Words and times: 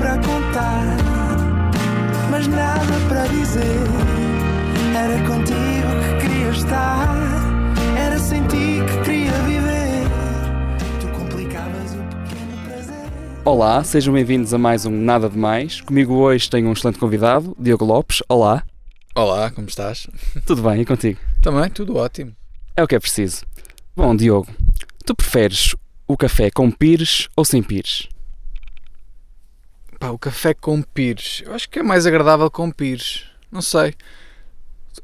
para 0.00 0.16
contar, 0.16 0.96
mas 2.30 2.46
nada 2.46 2.80
para 3.06 3.26
dizer. 3.26 3.60
Era 4.96 5.18
contigo 5.28 5.90
que 6.00 6.26
queria 6.26 6.48
estar, 6.48 7.14
era 7.98 8.18
sem 8.18 8.42
ti 8.46 8.78
que 8.88 9.04
queria 9.04 9.32
viver. 9.42 10.08
Tu 11.02 11.08
complicavas 11.08 11.92
o 11.92 11.98
pequeno 11.98 12.64
prazer. 12.64 13.12
Olá, 13.44 13.84
sejam 13.84 14.14
bem-vindos 14.14 14.54
a 14.54 14.58
mais 14.58 14.86
um 14.86 14.90
Nada 14.90 15.28
de 15.28 15.36
Mais. 15.36 15.82
Comigo 15.82 16.14
hoje 16.14 16.48
tenho 16.48 16.70
um 16.70 16.72
excelente 16.72 16.98
convidado, 16.98 17.54
Diogo 17.58 17.84
Lopes. 17.84 18.22
Olá, 18.26 18.62
Olá, 19.14 19.50
como 19.50 19.68
estás? 19.68 20.06
tudo 20.46 20.62
bem 20.62 20.80
e 20.80 20.86
contigo? 20.86 21.20
Também, 21.42 21.68
tudo 21.68 21.96
ótimo. 21.96 22.32
É 22.74 22.82
o 22.82 22.88
que 22.88 22.94
é 22.94 23.00
preciso. 23.00 23.44
Bom, 23.94 24.16
Diogo, 24.16 24.48
tu 25.04 25.14
preferes 25.14 25.76
o 26.08 26.16
café 26.16 26.50
com 26.50 26.70
pires 26.70 27.28
ou 27.36 27.44
sem 27.44 27.62
pires? 27.62 28.08
Pá, 30.00 30.08
o 30.08 30.18
café 30.18 30.54
com 30.54 30.80
pires. 30.80 31.42
Eu 31.44 31.52
acho 31.52 31.68
que 31.68 31.78
é 31.78 31.82
mais 31.82 32.06
agradável 32.06 32.50
com 32.50 32.70
pires. 32.70 33.26
Não 33.52 33.60
sei. 33.60 33.94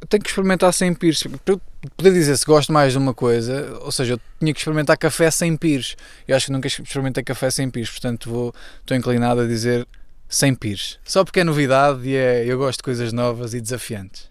Tenho 0.09 0.23
que 0.23 0.31
experimentar 0.31 0.73
sem 0.73 0.95
pires. 0.95 1.23
Para 1.45 1.55
eu 1.55 1.61
poder 1.95 2.15
dizer 2.15 2.35
se 2.39 2.47
gosto 2.47 2.73
mais 2.73 2.93
de 2.93 2.99
uma 2.99 3.13
coisa, 3.13 3.79
ou 3.83 3.93
seja, 3.93 4.15
eu 4.15 4.21
tinha 4.41 4.55
que 4.55 4.59
experimentar 4.59 4.97
café 4.97 5.31
sem 5.31 5.55
pires. 5.55 5.97
Eu 6.27 6.35
acho 6.35 6.47
que 6.47 6.53
nunca 6.53 6.67
experimentei 6.67 7.23
café 7.23 7.51
sem 7.51 7.69
pires, 7.69 7.91
portanto 7.91 8.31
vou, 8.31 8.55
estou 8.81 8.97
inclinado 8.97 9.43
a 9.43 9.47
dizer 9.47 9.87
sem 10.31 10.55
pires. 10.55 10.99
Só 11.05 11.23
porque 11.25 11.41
é 11.41 11.45
novidade 11.45 12.09
e 12.09 12.17
é, 12.17 12.47
eu 12.47 12.57
gosto 12.57 12.79
de 12.79 12.85
coisas 12.85 13.13
novas 13.13 13.53
e 13.53 13.61
desafiantes. 13.61 14.31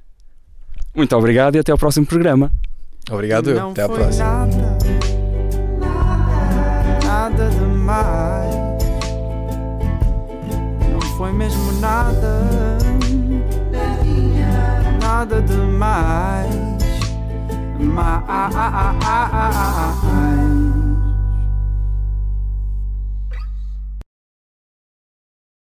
Muito 0.95 1.15
obrigado 1.15 1.57
e 1.57 1.59
até 1.59 1.71
ao 1.71 1.77
próximo 1.77 2.07
programa. 2.07 2.51
Obrigado 3.11 3.51
eu. 3.51 3.59
Não 3.59 3.71
Até 3.71 3.83
à 3.83 3.89
próxima. 3.89 4.25
Nada, 4.25 4.77
nada 7.05 7.49
demais. 7.49 8.14
Foi 11.25 11.33
mesmo 11.33 11.71
nada, 11.79 12.77
nada 15.01 15.41
demais. 15.41 16.53
Mais. 17.79 18.35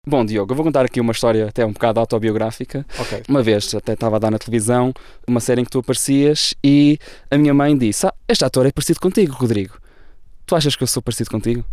Bom, 0.08 0.26
Diogo, 0.26 0.52
eu 0.52 0.56
vou 0.56 0.66
contar 0.66 0.86
aqui 0.86 1.00
uma 1.00 1.12
história 1.12 1.48
até 1.48 1.64
um 1.64 1.72
bocado 1.72 2.00
autobiográfica. 2.00 2.84
Ok. 2.98 3.23
Uma 3.30 3.44
vez 3.44 3.76
até 3.76 3.94
estava 3.94 4.16
a 4.16 4.20
dar 4.20 4.32
na 4.32 4.40
televisão 4.40 4.92
uma 5.28 5.40
série 5.40 5.62
em 5.62 5.66
que 5.66 5.70
tu 5.70 5.80
aparecias 5.80 6.56
e 6.64 6.98
a 7.30 7.38
minha 7.38 7.54
mãe 7.54 7.78
disse: 7.78 8.08
Ah, 8.08 8.14
este 8.28 8.44
ator 8.44 8.66
é 8.66 8.72
parecido 8.72 9.00
contigo, 9.00 9.34
Rodrigo. 9.34 9.78
Tu 10.48 10.56
achas 10.56 10.76
que 10.76 10.82
eu 10.82 10.88
sou 10.88 11.04
parecido 11.04 11.30
contigo? 11.30 11.64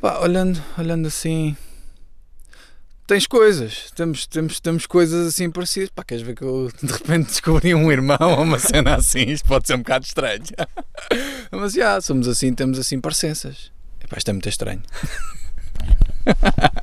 Pá, 0.00 0.18
olhando, 0.18 0.60
olhando 0.76 1.06
assim. 1.06 1.56
Tens 3.10 3.26
coisas, 3.26 3.90
temos, 3.96 4.24
temos, 4.24 4.60
temos 4.60 4.86
coisas 4.86 5.26
assim 5.26 5.50
parecidas. 5.50 5.88
Pá, 5.88 6.04
queres 6.04 6.22
ver 6.22 6.36
que 6.36 6.44
eu 6.44 6.70
de 6.80 6.92
repente 6.92 7.26
descobri 7.26 7.74
um 7.74 7.90
irmão 7.90 8.16
ou 8.20 8.44
uma 8.44 8.56
cena 8.56 8.94
assim? 8.94 9.22
Isto 9.22 9.48
pode 9.48 9.66
ser 9.66 9.74
um 9.74 9.78
bocado 9.78 10.04
estranho. 10.04 10.44
Mas 11.50 11.72
já, 11.72 12.00
somos 12.00 12.28
assim, 12.28 12.54
temos 12.54 12.78
assim 12.78 13.00
parecenças. 13.00 13.72
Epá, 14.00 14.16
isto 14.16 14.28
é 14.28 14.32
muito 14.32 14.48
estranho. 14.48 14.80